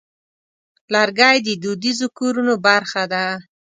[0.93, 3.25] لرګی د دودیزو کورونو برخه ده.